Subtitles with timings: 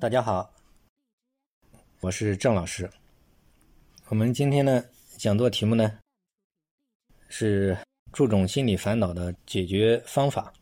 [0.00, 0.48] 大家好，
[1.98, 2.88] 我是郑老师。
[4.06, 4.84] 我们今天呢
[5.16, 5.98] 讲座题目呢
[7.28, 7.76] 是
[8.12, 10.52] 注重心理烦恼的解决方法。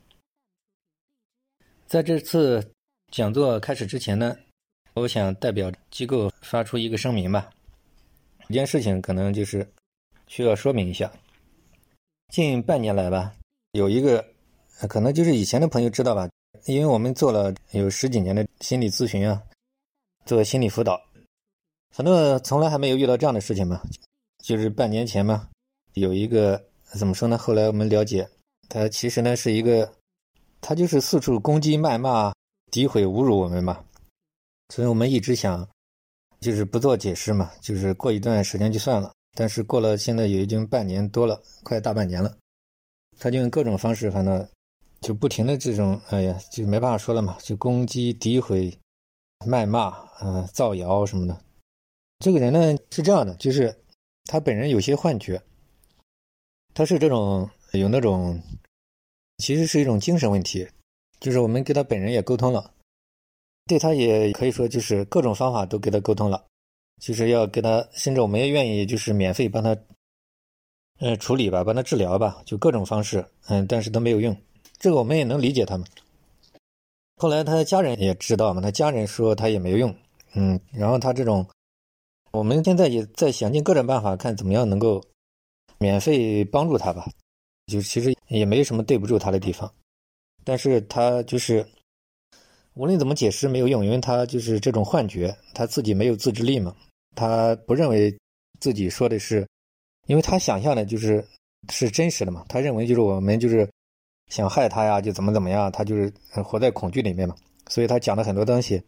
[1.87, 2.73] 在这次
[3.13, 4.35] 讲座开始之前呢，
[4.95, 7.51] 我想代表机构发出一个声明吧。
[8.49, 9.71] 一件事情可能就是
[10.27, 11.13] 需要说明一下。
[12.29, 13.37] 近半年来吧，
[13.73, 14.27] 有一个
[14.89, 16.27] 可能就是以前的朋友知道吧。
[16.67, 19.41] 因为我们做了有十几年的心理咨询啊，
[20.25, 21.01] 做心理辅导，
[21.95, 23.81] 反正从来还没有遇到这样的事情嘛。
[24.43, 25.49] 就是半年前嘛，
[25.95, 26.61] 有一个
[26.99, 27.39] 怎么说呢？
[27.39, 28.29] 后来我们了解，
[28.69, 29.93] 他其实呢是一个，
[30.61, 32.33] 他就是四处攻击、谩骂、
[32.73, 33.85] 诋毁、侮辱我们嘛。
[34.75, 35.69] 所以我们一直想，
[36.41, 39.13] 就是不做解释嘛，就是过一段时间就算了。
[39.37, 42.37] 但是过了现在也已经半年多了，快大半年了，
[43.21, 44.49] 他就用各种方式，反正。
[45.07, 48.77] 就不停的这种，哎呀，就没办法说了嘛，就攻击、诋毁、
[49.47, 51.41] 谩骂，呃，造谣什么的。
[52.19, 53.73] 这个人呢是这样的，就是
[54.25, 55.41] 他本人有些幻觉，
[56.75, 58.43] 他是这种有那种，
[59.39, 60.67] 其实是一种精神问题。
[61.21, 62.75] 就是我们跟他本人也沟通了，
[63.67, 66.45] 对他也可以说就是各种方法都给他沟通了，
[67.01, 69.77] 就是要给他，甚至我们也愿意就是免费帮他，
[70.99, 74.37] 呃，处理吧，帮他治疗吧，就各种方式，嗯，但是都没有用。
[74.79, 75.87] 这个我们也能理解他们。
[77.19, 79.95] 后来他的家人也知道嘛，他家人说他也没用，
[80.35, 81.47] 嗯，然后他这种，
[82.31, 85.03] 我们现在也在想尽各种办法，看怎么样能够
[85.79, 87.09] 免费帮助他吧。
[87.67, 89.73] 就其实也没什么对不住他的地方，
[90.45, 91.67] 但是他就是
[92.75, 96.77] 无论怎么解释没有用，因为他就是这种幻觉，他自己没有自制力嘛，
[97.15, 98.15] 他不认为
[98.61, 99.49] 自己说的是，
[100.07, 101.27] 因为他想象的就是
[101.71, 103.67] 是真实的嘛，他认为就是我们就是。
[104.31, 106.13] 想害他呀，就怎么怎么样，他就是
[106.45, 107.35] 活在恐惧里面嘛。
[107.69, 108.83] 所以他讲的很多东西，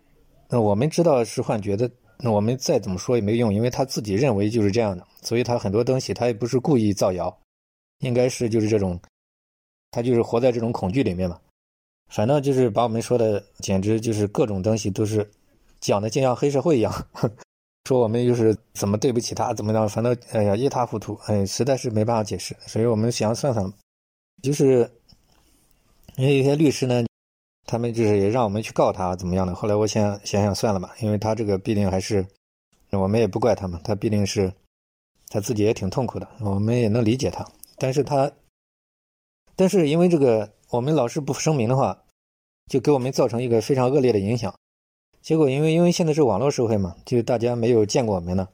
[0.49, 5.07] 那我们知道是幻觉的，那我们再怎么说也没用，因为他自己认为就是这样的。
[5.23, 7.37] 所以他很多东西他也不是故意造谣，
[8.01, 9.01] 应该是就是这种，
[9.91, 11.39] 他就是活在这种恐惧里面嘛。
[12.09, 15.29] 反正就是把我们说的，简直就是各种东西都是
[15.81, 16.93] 讲的，就像黑社会一样，
[17.87, 22.57] 说我们就是怎么对不起他，怎么样，反正哎呀一塌糊涂，哎，实在是没办法解释。
[22.67, 23.73] 所以我们想算算，
[24.43, 24.89] 就是。
[26.19, 27.05] 因为有些律师呢，
[27.65, 29.55] 他们就是也让我们去告他怎么样的。
[29.55, 32.27] 后来我想想想算了吧，因为他这个必定还是，
[32.91, 34.53] 我们也不怪他们，他必定是
[35.29, 37.47] 他自己也挺痛苦的，我们也能理解他。
[37.77, 38.33] 但是他，
[39.55, 42.03] 但是因为这个我们老是不声明的话，
[42.67, 44.53] 就给我们造成一个非常恶劣的影响。
[45.23, 48.49] 结果因为因为现在是网络社会嘛，就大家没有见过我们呢，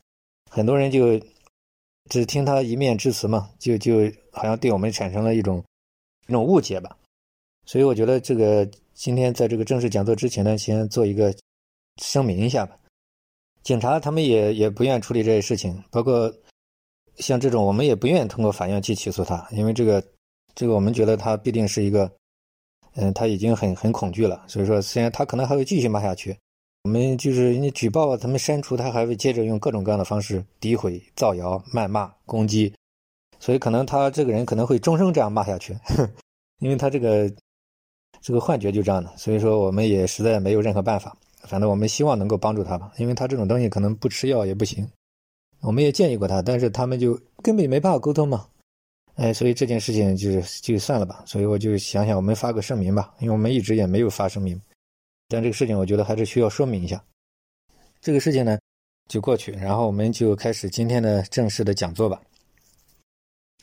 [0.50, 1.18] 很多人就
[2.10, 5.64] 只听他一面之词嘛，就就好像对我们产生了一种
[6.28, 6.94] 一种误解吧。
[7.66, 11.34] 所以我觉得这个今天在这个正式讲座之前呢，先做一个
[12.00, 12.76] 声明一下吧。
[13.62, 16.30] 警察他们也也不愿意处理这些事情，包括
[17.16, 20.04] 像这种我们也不愿意通过法院去起诉他，因为这个
[20.54, 22.10] 这个我们觉得他必定是一个，
[22.96, 24.44] 嗯，他已经很很恐惧了。
[24.46, 26.36] 所以说，虽然他可能还会继续骂下去，
[26.82, 32.70] 我们就是你举报了他们删除，他还会接着用各种各样的方式诋毁、造谣、谩骂、攻击，
[33.40, 35.74] 所以可能他这个人可能会终生这样骂下去，
[36.60, 37.32] 因为他这个。
[38.24, 41.14] 这个幻觉就这样的，所以说我们也实在没有任何办法。
[41.42, 44.88] 反正我们希望能够帮助他吧，因为他这种东西可能不吃药也不行。
[45.60, 48.46] 我们也建议过他，但是他们就根本没办法沟通嘛。
[49.16, 51.22] 哎，所以这件事情就就算了吧。
[51.26, 54.58] 所以我就想想，我们发个声明吧，因为我们一直也没有发声明。
[55.28, 57.04] 但这个事情我觉得还是需要说明一下。
[58.00, 58.58] 这个事情呢
[59.06, 62.22] 就过去，然后我们就开始今天的正式的讲座吧。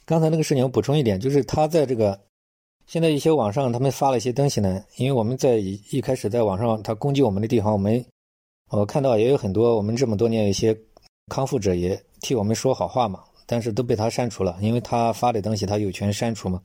[0.06, 2.20] 刚才那个事情我补充一点，就是他在这个。
[2.92, 8.06] 现在一些网上他们发了一些东西呢，因为我们在一一开始在网上他攻击我们的地方，我们
[8.70, 10.78] 我看到也有很多我们这么多年一些
[11.28, 16.62] 康复者也替我们说好话嘛，但是都被他删除了，因为他发的东西他有权删除嘛。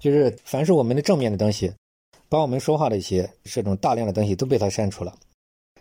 [0.00, 1.72] 就是凡是我们的正面的东西，
[2.28, 5.14] 帮我们说话的一些这种大量的东西都被他删除了。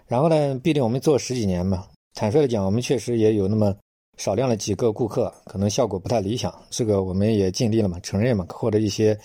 [0.06, 3.76] 然后呢，毕竟我们做十几年嘛，坦率的讲，我们确实也有那么
[4.18, 9.20] 少量的几个顾客，可能效果不太理想，这个我们也尽力了嘛，承认嘛，或者一些。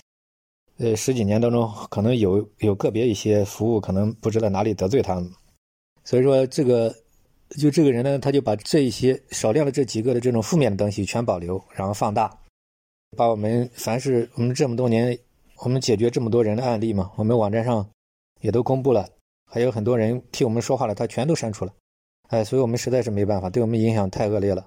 [0.77, 5.31] 呃，十几年当中，可能有有个别一些服务，可能不知道哪里得罪他们，
[6.03, 6.93] 所以说这个
[7.49, 12.35] 就这个人呢，他就把这一些少量的这几个的这种负面的东西全保留，然后放大，
[13.15, 15.17] 把我们凡是我们这么多年
[15.59, 17.87] 我们解决这么多人的案例嘛，我们网站上
[18.41, 19.07] 也都公布了，
[19.45, 21.73] 还有很多人替我们说话了，他全都删除了，
[22.29, 24.65] 哎，所以我们实在是没办法，对我们影响太恶劣了，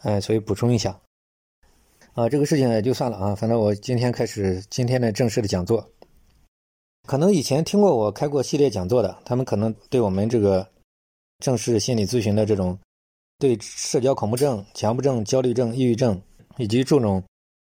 [0.00, 0.98] 哎，所以补充一下。
[2.16, 5.86] 啊，这个事情也就算了啊，反正我今天开始今天的正式的讲座。
[7.06, 10.66] 可能以前听过我开过系列讲座的，他们可能对我们这个
[11.40, 12.78] 正式心理咨询的这种
[13.38, 16.18] 对社交恐怖症、强迫症、焦虑症、抑郁症
[16.56, 17.22] 以及这种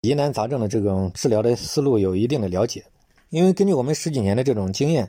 [0.01, 2.85] 疑难杂症的这种治疗的思路有一定的了解。
[3.29, 5.09] 因为根据我们十几年的这种经验，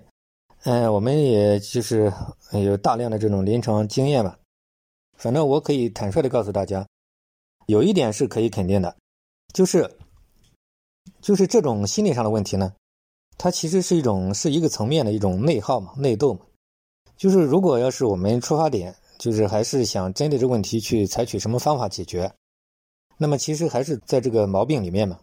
[0.65, 2.13] 嗯，我们也就是
[2.51, 4.37] 有大量的这种临床经验吧。
[5.17, 6.87] 反正我可以坦率的告诉大家，
[7.65, 8.95] 有一点是可以肯定的，
[9.53, 9.89] 就是
[11.21, 12.73] 就是这种心理上的问题呢。
[13.37, 16.41] 它其实是一种是一个层面的一种内耗嘛，内斗嘛。
[17.15, 22.31] 就是如果要是我们出发点就是还是想针对这个问题去采取什么方法解决，
[23.17, 25.19] 那么其实还是在这个毛病里面嘛。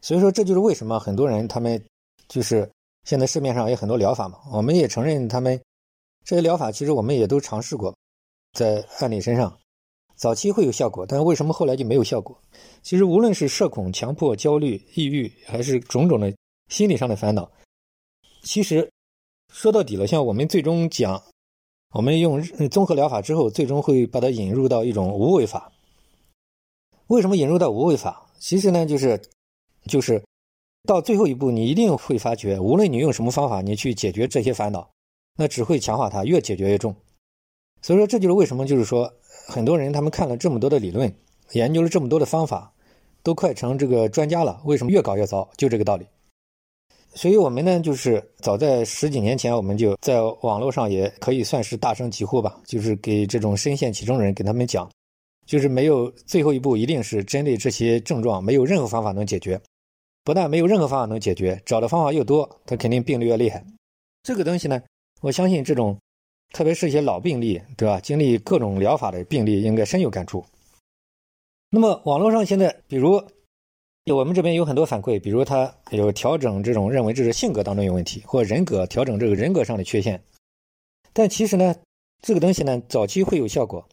[0.00, 1.82] 所以说这就是为什么很多人他们
[2.28, 2.70] 就是
[3.04, 5.60] 现在市面上有很多疗法嘛，我们也承认他们
[6.24, 7.94] 这些疗法其实我们也都尝试过，
[8.52, 9.56] 在案例身上
[10.22, 12.38] 早期会有效果，但是为什么后来就没有效果？
[12.80, 16.32] 其实无论是社恐、强迫、焦虑、抑郁，还是种种的。
[16.68, 17.50] 心理上的烦恼，
[18.44, 18.88] 其实
[19.52, 21.20] 说到底了，像我们最终讲，
[21.92, 25.72] 我们用综合疗法之后，最终会把它引入到一种无为法。
[27.08, 28.24] 为什么引入到无为法？
[28.38, 29.20] 其实呢，就是
[29.86, 30.22] 就是
[30.84, 34.88] 到最后一步，你一定会发觉，无论你用什么方法，你去解决这些烦恼，
[35.36, 36.94] 那只会强化它，越解决越重。
[37.82, 39.12] 所以说，这就是为什么，就是说，
[39.46, 41.12] 很多人他们看了这么多的理论，
[41.52, 42.72] 研究了这么多的方法，
[43.22, 44.60] 都快成这个专家了。
[44.64, 45.48] 为什么越搞越糟？
[45.56, 46.06] 就这个道理。
[47.14, 54.90] 所以，我们呢，就是早在十几年前，我们就在网络上也可以算是大声疾呼吧，就是给这种深陷其中的人，给他们讲，
[55.44, 59.60] 就是没有最后一步，一定是针对这些症状，没有任何方法能解决。
[60.24, 63.62] 不但没有任何方法能解决，找的方法又多，他肯定病得越厉害。
[64.22, 64.80] 这个东西呢，
[65.20, 65.98] 我相信这种，
[66.52, 68.00] 特别是一些老病例，对吧？
[68.00, 70.44] 经历各种疗法的病例，应该深有感触。
[71.70, 73.22] 那么，网络上现在，比如。
[74.06, 80.20] 我们这边有很多反馈，比如他有调整这种认为这是性格当中有问题，或人格调整这个人格上的缺陷。
[81.12, 81.72] 但其实呢，
[82.20, 83.88] 这个东西呢，早期会有效果，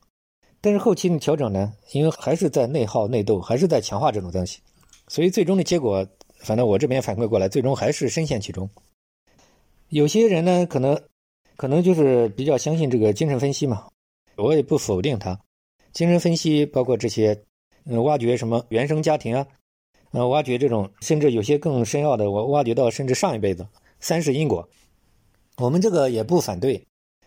[0.61, 4.61] 但是后期的调整呢，因为还是在内耗内斗，还是在强化这种东西，
[5.07, 6.03] 所以最终的结果，
[6.39, 8.67] 反正我这边反馈过来，最终还是深陷其中。
[9.89, 10.99] 有些人呢，可能
[11.59, 13.85] 可能就是比较相信这个精神分析嘛，
[14.37, 15.37] 我也不否定他，
[15.91, 17.37] 精神分析包括这些，
[17.83, 19.45] 嗯，挖掘什么原生家庭啊。
[20.11, 23.67] 呃，挖掘这种，甚至有些更深奥的，我挖掘到甚至上一辈子
[23.99, 24.69] 三世因果，
[25.57, 26.81] 我们这个也不反对，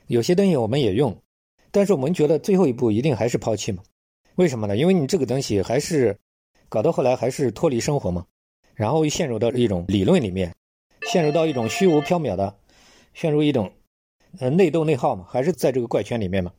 [0.07, 1.15] 有些东西我们也用，
[1.71, 3.83] 但是我们觉得最后一步一定还是抛弃嘛？
[4.37, 4.75] 为什么呢？
[4.79, 6.19] 因为你这个东西还是
[6.71, 8.25] 搞到后来还是脱离生活嘛，
[8.75, 10.55] 然后又陷入到一种理论里面，
[11.13, 12.57] 陷入到一种虚无缥缈的，
[13.13, 13.71] 陷入一种
[14.39, 16.53] 呃内斗内耗嘛，还是在这个怪圈里面嘛？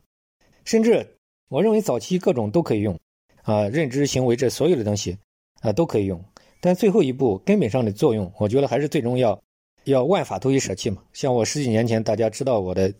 [0.64, 1.18] 甚至
[1.48, 2.98] 我认为早期各种都可以用
[3.42, 5.16] 啊，认知行为这所有的东西。
[5.60, 6.22] 啊，都可以用，
[6.60, 9.42] 但最后一步根本上的作用，我觉得还是最终要
[9.84, 11.02] 要万法都一舍弃嘛。
[11.14, 12.92] 像我十几年前，大家知道我的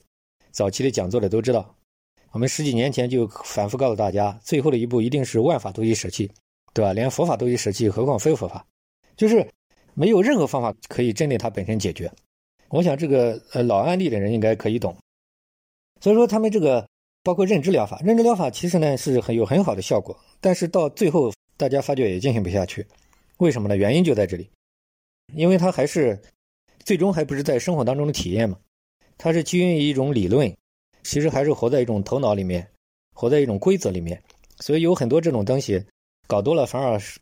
[0.51, 1.77] 早期的讲座的都知道，
[2.31, 6.33] 我们十几年前就反复告诉大家，最后的一步一定是万法都一舍弃，
[6.73, 6.95] 对吧？
[6.95, 8.67] 连佛法都一舍弃，何况非佛法？
[9.15, 9.47] 就是
[9.93, 12.11] 没有任何方法可以针对它本身解决。
[12.69, 14.97] 我想这个呃老案例的人应该可以懂。
[16.01, 16.87] 所以说他们这个
[17.23, 21.33] 包括认知疗法，认知疗法其实呢是很有很好的效果，但是到最后。
[21.57, 22.85] 大家发觉也进行不下去，
[23.37, 23.77] 为什么呢？
[23.77, 24.51] 原因就在这里，
[25.37, 26.21] 因为它还是
[26.85, 28.59] 最终还不是在生活当中的体验嘛，
[29.17, 30.53] 它是基于一种理论，
[31.05, 32.69] 其实还是活在一种头脑里面，
[33.15, 34.21] 活在一种规则里面，
[34.59, 35.81] 所以有很多这种东西
[36.27, 37.21] 搞多了，反而是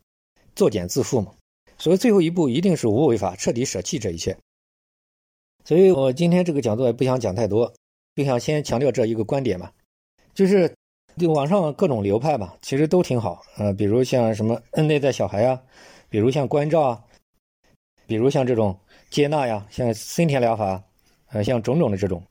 [0.56, 1.34] 作茧自缚嘛。
[1.76, 4.34] 所以最后一步一定是无为法，彻底舍弃这一切。
[5.64, 7.72] 所以我今天这个讲座也不想讲太多，
[8.14, 9.70] 就想先强调这一个观点嘛，
[10.34, 10.72] 就是。
[11.18, 15.60] 就网上各种流派吧，其实都挺好，呃，比如像什么内在小孩啊，
[16.08, 17.04] 比如像关照啊，
[18.06, 18.74] 比如像这种
[19.10, 20.82] 接纳呀，像森田疗法，
[21.30, 22.22] 呃，像种种的这种，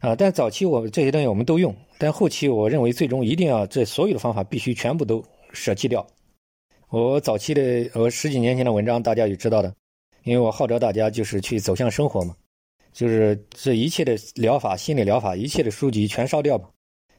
[0.00, 5.24] 啊，但早期我这些东西我们都用，但后期我认为最终一定要这所有的方法必须全部都
[5.54, 6.06] 舍弃掉。
[6.90, 9.74] 我早期的我十几年前的文章大家也知道的，
[10.24, 12.36] 因为我号召大家就是去走向生活嘛，
[12.96, 16.70] 就是这一切的疗法、心理疗法，一切的书籍全烧掉嘛。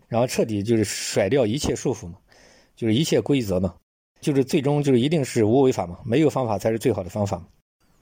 [0.07, 2.17] 然后彻底就是甩掉一切束缚嘛，
[2.75, 3.75] 就是一切规则嘛，
[4.19, 7.47] 就是最终就是一定是无为法嘛，没有方法才是最好的方法，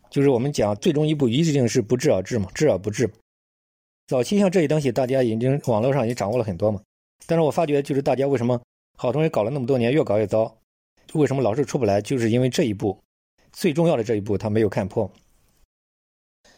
[0.09, 3.11] 就是我们讲最终一步一定是不治而治嘛，治而不治。
[4.07, 6.81] 早期像这些东西，大家已经网络上已经掌握了很多嘛，
[7.25, 8.57] 但是我发觉就是大家为什么
[8.97, 10.55] 好东西搞了那么多年越搞越糟，
[11.11, 12.97] 为什么老是出不来，就是因为这一步
[13.51, 15.11] 最重要的这一步他没有看破。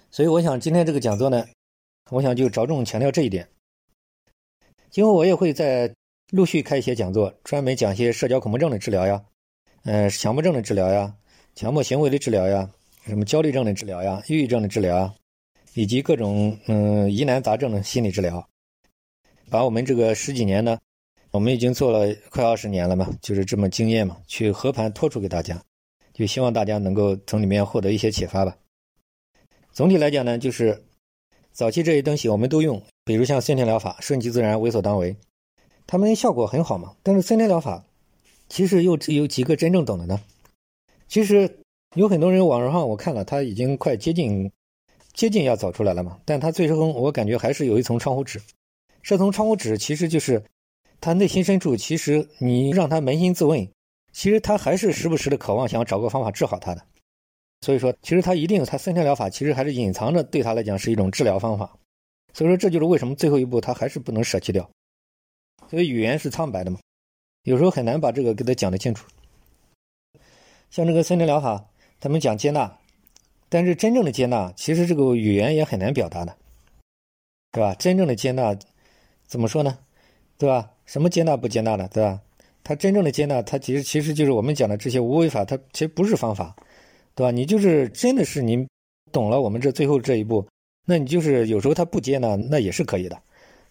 [0.09, 1.45] 所以我想今天这个讲座呢，
[2.09, 3.47] 我想就着重强调这一点。
[4.89, 5.93] 今后我也会在
[6.31, 9.23] 陆续开一些讲座，专门讲一些社交恐怖症的治疗呀，
[9.83, 11.13] 呃，强迫症的治疗呀，
[11.55, 12.69] 强迫行为的治疗呀，
[13.05, 15.15] 什么焦虑症的治疗呀，抑郁症的治疗啊，
[15.73, 18.47] 以及各种嗯疑难杂症的心理治疗，
[19.49, 20.79] 把我们这个十几年呢，
[21.31, 25.61] 我们已经做了快二十年了嘛，就是这么经验嘛，去和盘托出给大家，
[26.13, 28.57] 就希望大家能够从里面获得一些启发吧。
[29.77, 30.85] 总体来讲呢，就是
[31.51, 35.15] 早期这些东西我们都用，比如像森田疗法，顺其自然，为所当为，
[35.85, 36.95] 他们效果很好嘛。
[37.03, 37.85] 但是森田疗法
[38.49, 40.19] 其实又有几个真正懂的呢？
[41.07, 41.59] 其实
[41.95, 44.51] 有很多人网上我看了，他已经快接近
[45.13, 46.17] 接近要走出来了嘛。
[46.25, 48.41] 但他最终我感觉还是有一层窗户纸，
[49.03, 50.43] 这层窗户纸其实就是
[50.99, 53.69] 他内心深处，其实你让他扪心自问，
[54.11, 56.83] 其实他还是时不时的渴望想找个方法治好他的。
[57.61, 61.75] 所以说，其实他一定，他森田疗法其实还是隐藏着，对他来讲是一种治疗方法。
[62.33, 64.69] 所以说，这就是为什么最后一步他还是不能舍弃掉。
[65.69, 66.79] 所以语言是苍白的嘛，
[67.43, 69.07] 有时候很难把这个给他讲得清楚。
[70.69, 71.65] 像这个森田疗法，
[71.99, 72.77] 他们讲接纳，
[73.49, 76.37] 但是真正的接纳，其实这个语言也很难表达的，
[77.51, 77.73] 对吧？
[77.75, 78.55] 真正的接纳
[79.25, 79.79] 怎么说呢？
[80.37, 80.71] 对吧？
[80.85, 82.21] 什么接纳不接纳的，对吧？
[82.63, 86.55] 他真正的接纳，他其实其实就是我们讲的这些无为法，它其实不是方法。
[87.17, 87.31] 对吧？
[87.31, 88.67] 你就是真的是您
[89.11, 90.47] 懂了我们这最后这一步，
[90.85, 93.19] 那你就是有时候他不接纳，那也是可以的，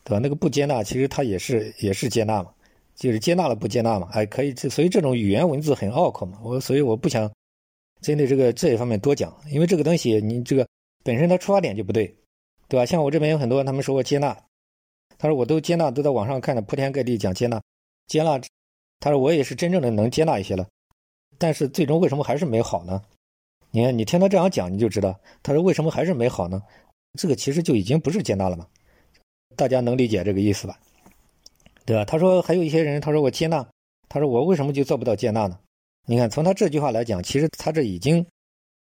[0.02, 0.18] 对吧？
[0.20, 2.50] 那个不接纳，其实他也是也是接纳嘛，
[2.96, 4.52] 就是接纳了不接纳嘛，还可以。
[4.56, 7.30] 所以这种语言文字很拗口嘛，我所以我不想
[8.00, 10.66] 针对这个这一方面多讲，因为这个东西你这个
[11.04, 12.12] 本身它出发点就不对，
[12.66, 12.84] 对吧？
[12.84, 14.36] 像我这边有很多他们说我接纳，
[15.18, 17.62] 他说我都接纳，都在网上看的铺天盖地讲接纳，
[18.08, 18.40] 接纳，
[18.98, 20.66] 他说我也是真正的能接纳一些了，
[21.38, 23.00] 但是最终为什么还是没好呢？
[23.70, 26.62] 你看，你听他这样讲，你就知道，他说为什么还是没好呢？
[27.18, 28.66] 这个其实就已经不是接纳了嘛，
[29.54, 30.78] 大家能理解这个意思吧？
[31.84, 32.04] 对吧？
[32.04, 33.66] 他说还有一些人，他说我接纳，
[34.08, 35.58] 他说我为什么就做不到接纳呢？
[36.06, 38.24] 你看，从他这句话来讲，其实他这已经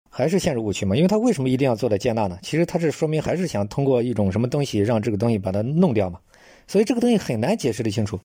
[0.09, 2.39] 还是陷入误区嘛，因为他为什么一定要做到接纳呢？
[2.41, 6.19] 其实他是说明还是想通过一种什么东西让这个东西把它弄掉嘛，
[6.67, 8.19] 所以这个东西很难解释的清楚。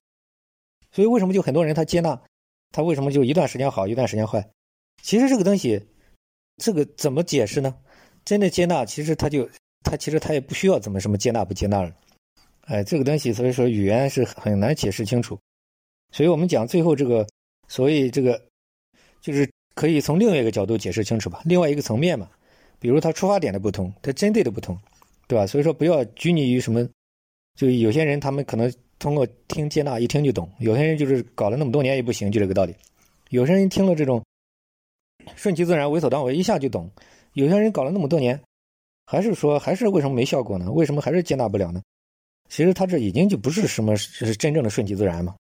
[0.91, 2.21] 所以为什么就很多人他接纳，
[2.71, 4.49] 他为什么就一段时间好，一段时间坏？
[5.01, 5.85] 其实这个东西。
[6.57, 7.73] 这个怎么解释呢？
[8.25, 9.47] 真的接纳，其实他就
[9.83, 11.95] 他其实他也不需要怎么什么接纳不接纳了，
[12.65, 15.39] 哎，这个东西所以说语言是很难解释清楚。
[16.11, 17.25] 所以我们讲最后这个，
[17.69, 18.41] 所以这个
[19.21, 22.29] 就是可以从另外一个角度解释清楚吧，另外一个层面嘛，
[22.79, 24.77] 比如他出发点的不同，他针对的不同，
[25.27, 25.47] 对吧？
[25.47, 26.85] 所以说不要拘泥于什么，
[27.55, 32.75] 就有些人他们可能通过听接纳一听就懂，有些人就是搞了那么多年也不行，就这个道理。
[33.29, 34.21] 有些人听了这种。
[35.35, 36.89] 顺其自然，为所当为，一下就懂。
[37.33, 38.41] 有些人搞了那么多年，
[39.05, 40.71] 还是说，还是为什么没效果呢？
[40.71, 41.81] 为什么还是接纳不了呢？
[42.49, 45.35] 其实他这已经就不是什么是真正的顺其自然嘛。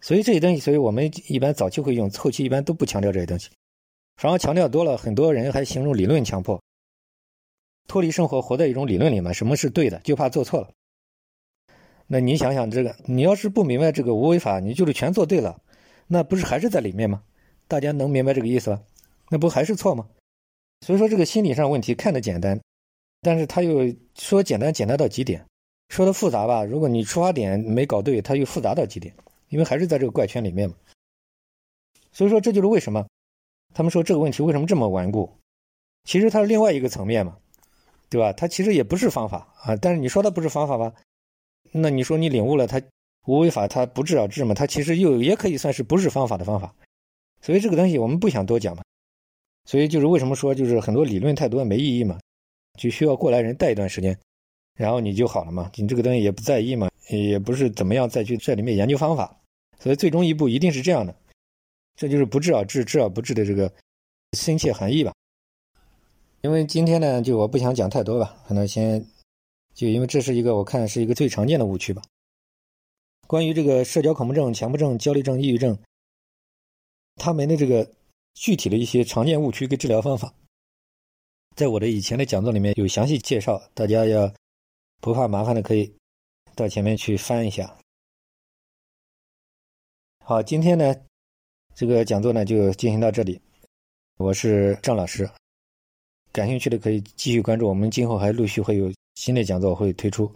[0.00, 3.50] 所以这些东西，所以我们一般早期会用，后期一般都不强调这些东西。
[4.16, 6.60] 反而强调多了，很多人还形容理论强迫，
[7.86, 9.32] 脱离生活，活在一种理论里嘛。
[9.32, 10.70] 什么是对的，就怕做错了。
[12.06, 15.60] 那你想想这个，你要是不明白这个无为法，你就是全做对了，
[16.06, 17.22] 那不是还是在里面吗？
[17.66, 18.80] 大家能明白这个意思吧？
[19.30, 20.08] 那不还是错吗？
[20.80, 22.60] 所以说这个心理上问题看得简单，
[23.20, 25.44] 但是他又说简单简单到极点，
[25.88, 26.64] 说的复杂吧？
[26.64, 29.14] 如果你出发点没搞对，他又复杂到极点，
[29.48, 30.76] 因为还是在这个怪圈里面嘛。
[32.12, 33.06] 所以说这就是为什么
[33.74, 35.30] 他们说这个问题为什么这么顽固？
[36.04, 37.36] 其实它是另外一个层面嘛，
[38.08, 38.32] 对吧？
[38.32, 40.94] 它其实也不是方法啊，但是你说它不是方法吧？
[41.72, 42.80] 那你说你领悟了它
[43.26, 44.54] 无为法，它不治而治嘛？
[44.54, 46.74] 它其实又也可以算是不是方法的方法。
[47.42, 48.82] 所以这个东西我们不想多讲嘛。
[49.68, 52.18] 所以就是为什么说就是很多理论太多没意义嘛，
[52.78, 54.18] 就需要过来人带一段时间，
[54.74, 55.70] 然后你就好了嘛。
[55.74, 59.38] 你这个东西也不在意嘛，也不是怎么样再去这里面研究方法。
[59.78, 61.14] 所以最终一步一定是这样的，
[61.96, 63.70] 这就是不治而治，治而不治的这个
[64.32, 65.12] 深切含义吧。
[66.40, 69.04] 因为今天呢，就我不想讲太多吧，可能先
[69.74, 72.00] 就因为这是一个我看是一个最常见的误区吧。
[73.26, 75.78] 关于这个社交恐怖症、强迫症、焦虑症、抑郁症，
[77.16, 77.86] 他们的这个。
[78.40, 80.32] 具体的一些常见误区跟治疗方法，
[81.56, 84.32] 在我的以前的讲座里面有详细介绍，大家要
[85.00, 85.92] 不怕麻烦的可以
[86.54, 87.76] 到前面去翻一下。
[90.24, 90.94] 好，今天呢，
[91.74, 93.40] 这个讲座呢就进行到这里。
[94.18, 95.28] 我是郑老师，
[96.30, 100.32] 感兴趣的可以继续关注，我们今后还陆续会有新的讲座会推出。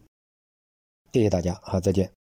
[1.13, 2.22] 谢谢大家，好，再见。